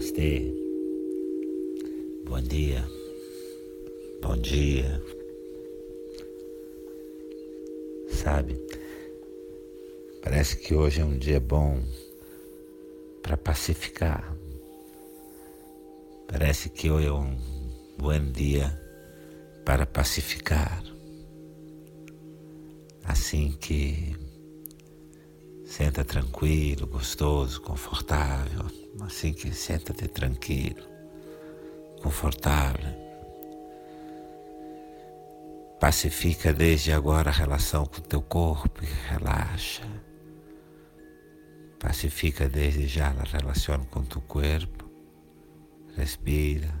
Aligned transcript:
Namastê. 0.00 0.50
Bom 2.24 2.40
dia. 2.40 2.82
Bom 4.22 4.36
dia. 4.38 5.02
Sabe, 8.08 8.56
parece 10.22 10.56
que 10.56 10.74
hoje 10.74 11.02
é 11.02 11.04
um 11.04 11.18
dia 11.18 11.38
bom 11.38 11.82
para 13.22 13.36
pacificar. 13.36 14.34
Parece 16.26 16.70
que 16.70 16.90
hoje 16.90 17.08
é 17.08 17.12
um 17.12 17.36
bom 17.98 18.32
dia 18.32 18.80
para 19.66 19.84
pacificar. 19.84 20.82
Assim 23.04 23.52
que 23.60 24.16
senta 25.70 26.04
tranquilo, 26.04 26.84
gostoso, 26.88 27.62
confortável. 27.62 28.66
Assim 29.02 29.32
que 29.32 29.54
senta-te 29.54 30.08
tranquilo, 30.08 30.82
confortável. 32.02 32.90
Pacifica 35.78 36.52
desde 36.52 36.92
agora 36.92 37.30
a 37.30 37.32
relação 37.32 37.86
com 37.86 37.98
o 37.98 38.02
teu 38.02 38.20
corpo 38.20 38.82
e 38.82 38.86
relaxa. 39.08 39.84
Pacifica 41.78 42.48
desde 42.48 42.88
já 42.88 43.06
a 43.06 43.22
relação 43.22 43.84
com 43.84 44.00
o 44.00 44.06
teu 44.06 44.20
corpo. 44.22 44.90
Respira, 45.96 46.74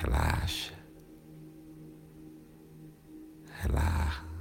relaxa, 0.00 0.72
relaxa. 3.60 4.31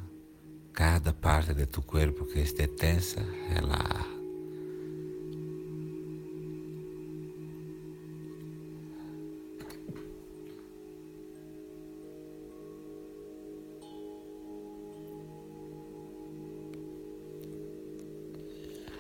Cada 0.82 1.14
parte 1.14 1.54
de 1.54 1.68
tu 1.68 1.84
corpo 1.84 2.26
que 2.26 2.40
esté 2.40 2.66
tensa, 2.66 3.22
relaxa. 3.50 4.08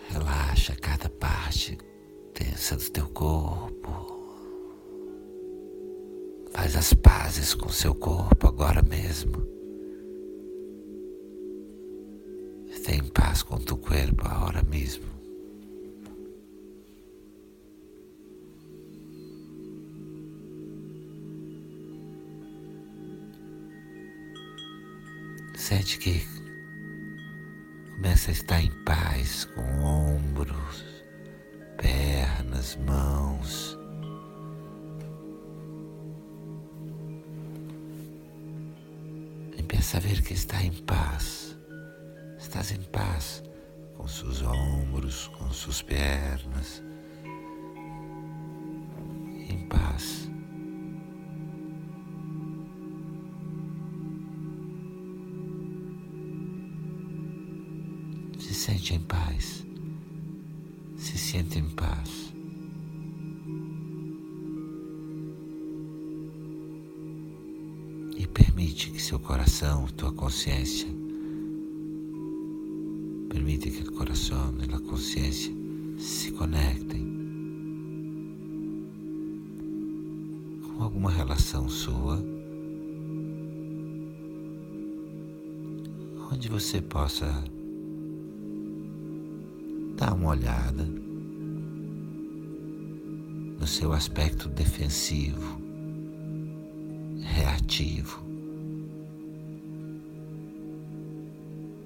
Relaxa 0.09 0.76
cada 0.76 1.09
parte 1.09 1.80
tensa 2.36 2.78
do 2.78 2.92
teu 2.92 3.09
corpo. 3.09 3.92
Faz 6.54 6.76
as 6.76 6.94
pazes 6.94 7.56
com 7.56 7.70
seu 7.70 7.96
corpo 7.96 8.48
agora 8.48 8.84
mesmo. 8.84 9.61
Esté 12.82 12.96
em 12.96 13.04
paz 13.10 13.44
com 13.44 13.60
tu 13.60 13.78
corpo 13.78 14.28
agora 14.28 14.64
mesmo. 14.64 15.06
Sente 25.56 26.00
que 26.00 26.26
começa 27.98 28.32
a 28.32 28.34
estar 28.34 28.59
em 28.59 28.72
paz 28.84 29.46
com 29.46 29.62
ombros, 29.84 30.84
pernas, 31.78 32.76
mãos. 32.78 33.78
Empieza 39.56 39.98
a 39.98 40.00
ver 40.00 40.24
que 40.24 40.34
está 40.34 40.64
em 40.64 40.74
paz. 40.82 41.61
Estás 42.52 42.74
em 42.74 42.82
paz 42.82 43.42
com 43.96 44.06
seus 44.10 44.42
ombros, 44.42 45.28
com 45.28 45.50
suas 45.53 45.81
pernas. 45.81 46.84
Em 49.50 49.66
paz. 49.70 50.30
Se 58.38 58.54
sente 58.54 58.96
em 58.96 59.00
paz. 59.00 59.66
Se 60.98 61.18
sente 61.18 61.58
em 61.58 61.70
paz. 61.70 62.34
E 68.18 68.28
permite 68.28 68.92
que 68.92 69.02
seu 69.02 69.22
coração, 69.22 69.88
tua 69.88 70.12
consciência, 70.12 71.00
permite 73.31 73.72
que 73.72 73.88
o 73.88 73.94
coração 73.94 74.53
e 74.59 74.75
a 74.75 74.80
consciência 74.80 75.53
se 75.97 76.34
conectem 76.34 77.02
com 80.62 80.84
alguma 80.84 81.09
relação 81.09 81.69
sua, 81.69 82.22
onde 86.30 86.50
você 86.50 86.81
possa 86.81 87.25
dar 89.96 90.13
uma 90.13 90.31
olhada 90.31 90.84
no 93.58 93.66
seu 93.66 93.94
aspecto 93.94 94.50
defensivo, 94.50 95.62
reativo. 97.22 98.19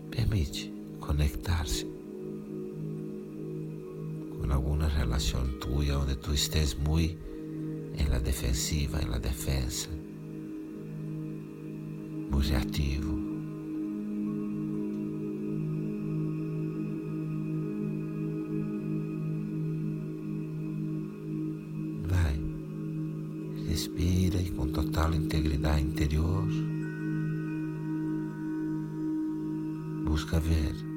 Permite 0.10 0.75
conectar-se 1.06 1.86
com 4.32 4.52
alguma 4.52 4.88
relação 4.88 5.48
tua 5.60 6.00
onde 6.00 6.16
tu 6.16 6.34
estés 6.34 6.74
muito 6.74 7.24
em 7.98 8.06
la 8.10 8.20
defensiva, 8.20 9.02
em 9.02 9.06
la 9.06 9.20
defensa, 9.20 9.90
muito 12.32 12.50
reativo. 12.50 13.18
Vai, 22.08 22.40
respira 23.68 24.42
e 24.42 24.50
com 24.50 24.68
total 24.68 25.14
integridade 25.14 25.84
interior, 25.84 26.48
busca 30.04 30.40
ver 30.40 30.95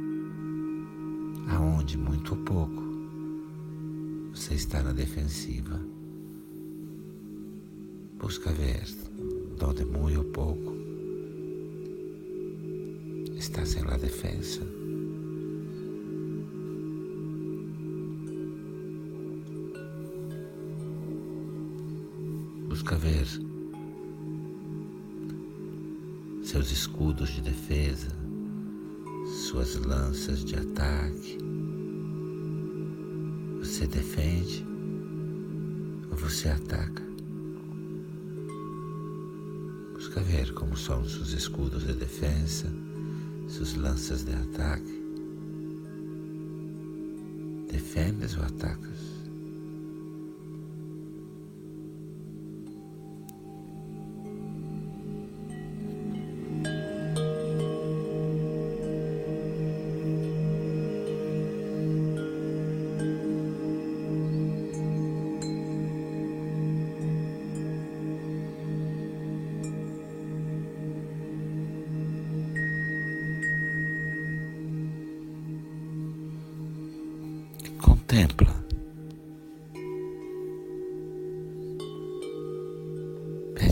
aonde 1.48 1.97
muito 1.97 2.34
ou 2.34 2.44
pouco 2.44 2.82
você 4.32 4.54
está 4.54 4.82
na 4.82 4.92
defensiva. 4.92 5.81
Busca 8.19 8.53
ver 8.53 8.84
onde 9.59 9.84
muito 9.84 10.16
ou 10.16 10.25
pouco 10.25 10.76
estás 13.36 13.76
em 13.76 13.82
la 13.82 13.97
defensa. 13.97 14.60
Busca 22.69 22.97
ver 22.97 23.26
seus 26.42 26.70
escudos 26.70 27.30
de 27.30 27.42
defesa, 27.42 28.09
suas 29.28 29.77
lanças 29.77 30.43
de 30.43 30.56
ataque. 30.56 31.39
Você 33.59 33.87
defende 33.87 34.66
ou 36.11 36.16
você 36.16 36.49
ataca? 36.49 37.03
Busca 39.93 40.21
ver 40.21 40.54
como 40.54 40.77
são 40.77 41.07
seus 41.07 41.33
escudos 41.33 41.86
de 41.86 41.92
defesa, 41.92 42.72
suas 43.48 43.75
lanças 43.75 44.25
de 44.25 44.33
ataque. 44.33 44.98
Defendes 47.71 48.34
ou 48.36 48.45
atacas? 48.45 49.17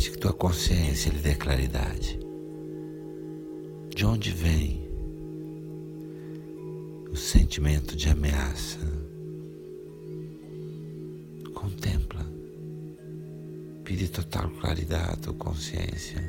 Pede 0.07 0.11
que 0.11 0.19
tua 0.19 0.33
consciência 0.33 1.11
lhe 1.11 1.19
dê 1.19 1.35
claridade. 1.35 2.19
De 3.93 4.07
onde 4.07 4.31
vem 4.31 4.89
o 7.11 7.17
sentimento 7.17 7.97
de 7.97 8.09
ameaça? 8.09 8.79
e 13.89 13.97
de 13.97 14.09
total 14.09 14.51
claridade 14.51 15.29
ou 15.29 15.35
consciência. 15.35 16.21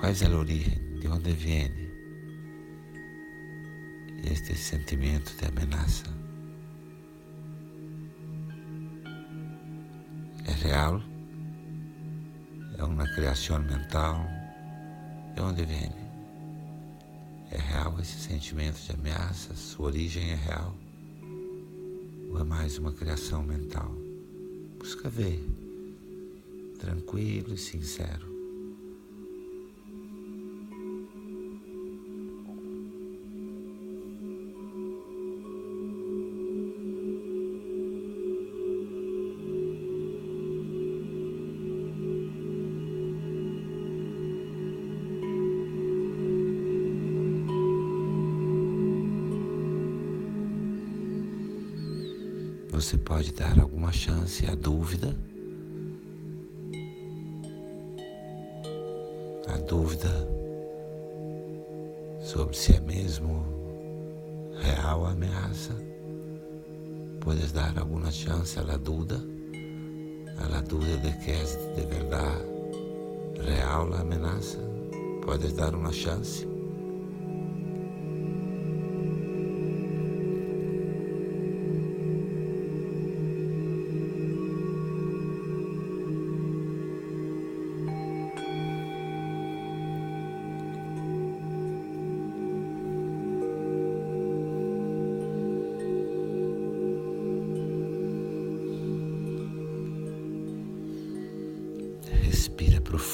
Qual 0.00 0.10
é 0.10 0.26
a 0.26 0.38
origem? 0.38 0.98
De 0.98 1.06
onde 1.08 1.32
vem 1.32 1.70
este 4.24 4.56
sentimento 4.56 5.32
de 5.36 5.46
ameaça? 5.46 6.06
É 10.44 10.52
real? 10.66 11.11
É 12.82 12.84
uma 12.84 13.06
criação 13.06 13.62
mental? 13.62 14.26
De 15.36 15.40
onde 15.40 15.64
vem? 15.64 15.88
É 17.52 17.56
real 17.56 17.94
esse 18.00 18.18
sentimento 18.18 18.76
de 18.80 18.90
ameaça? 18.90 19.54
Sua 19.54 19.86
origem 19.86 20.32
é 20.32 20.34
real? 20.34 20.74
Ou 22.32 22.40
é 22.40 22.42
mais 22.42 22.78
uma 22.78 22.90
criação 22.90 23.44
mental? 23.44 23.88
Busca 24.80 25.08
ver, 25.08 25.48
tranquilo 26.80 27.54
e 27.54 27.56
sincero. 27.56 28.31
Você 52.72 52.96
pode 52.96 53.32
dar 53.34 53.60
alguma 53.60 53.92
chance 53.92 54.46
à 54.46 54.54
dúvida. 54.54 55.14
A 59.46 59.58
dúvida 59.58 60.08
sobre 62.22 62.56
se 62.56 62.74
é 62.74 62.80
mesmo 62.80 63.44
real 64.58 65.04
a 65.04 65.10
ameaça. 65.10 65.74
Puedes 67.20 67.52
dar 67.52 67.78
alguma 67.78 68.10
chance 68.10 68.58
à 68.58 68.76
dúvida, 68.78 69.20
à 70.56 70.60
dúvida 70.62 70.96
de 70.96 71.12
que 71.18 71.30
é 71.30 71.44
de 71.44 71.86
verdade 71.86 72.42
real 73.44 73.92
a 73.92 74.00
ameaça. 74.00 74.58
Puedes 75.22 75.52
dar 75.52 75.74
uma 75.74 75.92
chance. 75.92 76.51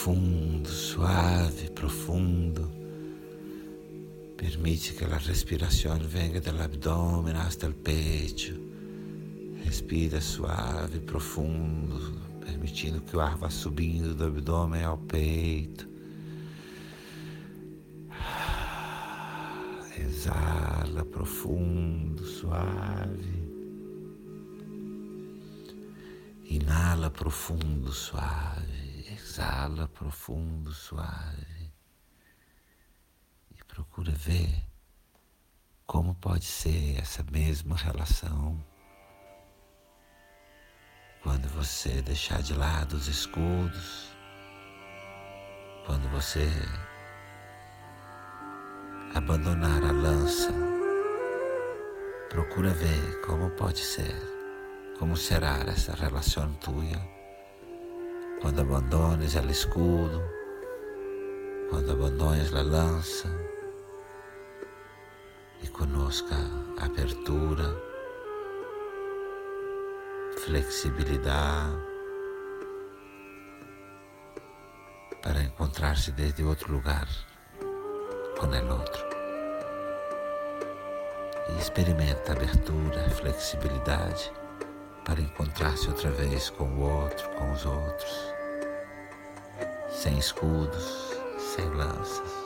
Profundo, 0.09 0.71
suave, 0.71 1.71
profundo. 1.71 2.73
Permite 4.39 4.95
que 4.95 5.05
a 5.05 5.19
respiração 5.19 5.99
venha 5.99 6.41
do 6.41 6.63
abdômen 6.63 7.35
até 7.35 7.69
o 7.69 7.75
peito. 7.75 8.59
Respira 9.63 10.19
suave, 10.23 11.01
profundo, 11.01 12.19
permitindo 12.41 13.03
que 13.03 13.17
o 13.17 13.21
ar 13.21 13.37
vá 13.37 13.51
subindo 13.51 14.15
do 14.15 14.25
abdômen 14.25 14.83
ao 14.83 14.97
peito. 14.97 15.87
Exala 19.99 21.05
profundo, 21.05 22.25
suave. 22.25 23.47
Inala 26.49 27.11
profundo, 27.11 27.93
suave 27.93 28.88
exala 29.39 29.87
profundo, 29.87 30.73
suave 30.73 31.73
e 33.53 33.65
procura 33.65 34.11
ver 34.11 34.65
como 35.87 36.13
pode 36.17 36.45
ser 36.45 36.99
essa 37.01 37.23
mesma 37.31 37.77
relação 37.77 38.59
quando 41.23 41.47
você 41.51 42.03
deixar 42.03 42.43
de 42.43 42.53
lado 42.53 42.95
os 42.95 43.07
escudos, 43.07 44.11
quando 45.87 46.09
você 46.11 46.49
abandonar 49.15 49.85
a 49.85 49.93
lança. 49.93 50.53
Procura 52.29 52.71
ver 52.71 53.21
como 53.25 53.51
pode 53.51 53.79
ser, 53.79 54.17
como 54.99 55.17
será 55.17 55.59
essa 55.69 55.95
relação 55.95 56.53
tua 56.55 57.18
quando 58.49 58.63
abandones 58.63 59.37
o 59.37 59.51
escudo, 59.51 60.23
quando 61.69 61.93
abandones 61.93 62.51
a 62.55 62.63
lança 62.63 63.29
e 65.63 65.69
conosca 65.69 66.35
abertura, 66.81 67.77
flexibilidade 70.47 71.77
para 75.23 75.43
encontrar-se 75.43 76.11
desde 76.13 76.43
outro 76.43 76.73
lugar 76.73 77.07
com 78.41 78.47
o 78.47 78.73
outro. 78.73 79.05
E 81.51 81.59
experimenta 81.59 82.33
abertura, 82.33 83.11
flexibilidade 83.11 84.33
para 85.05 85.21
encontrar-se 85.21 85.87
outra 85.89 86.11
vez 86.13 86.49
com 86.49 86.65
o 86.65 86.81
outro, 86.81 87.29
com 87.31 87.53
os 87.53 87.67
outros, 87.67 88.38
sem 89.99 90.17
escudos, 90.17 91.19
sem 91.39 91.69
lanças. 91.71 92.39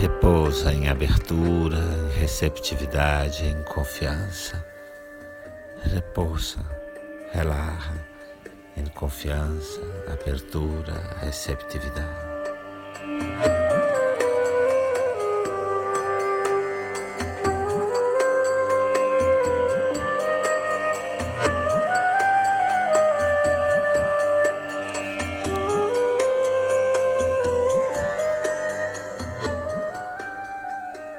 Repousa 0.00 0.72
em 0.72 0.88
abertura, 0.88 1.78
em 1.78 2.20
receptividade, 2.20 3.44
em 3.44 3.60
confiança. 3.64 4.64
Repousa 5.82 6.60
relaxa 7.32 8.11
em 8.76 8.86
confiança, 8.86 9.80
abertura, 10.12 10.94
receptividade. 11.20 12.32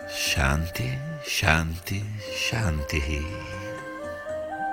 Shanti, 0.07 0.99
Shanti, 1.23 2.03
Shanti. 2.19 3.25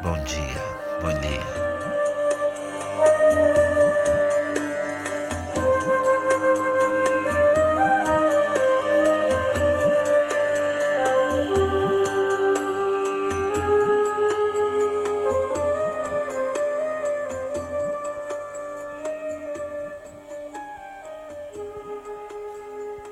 Bom 0.03 0.17
dia. 0.25 0.63
Bom 1.03 1.21
dia. 1.21 2.00
Música 3.01 3.70